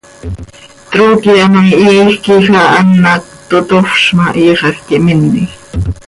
Trooqui 0.91 1.31
ano 1.45 1.59
hihiij 1.67 2.13
quij 2.23 2.47
ah 2.63 2.73
an 2.79 2.89
hac 3.05 3.23
totofz 3.49 4.05
ma, 4.15 4.25
hiixaj 4.37 4.77
quih 4.87 5.03
minej. 5.05 5.47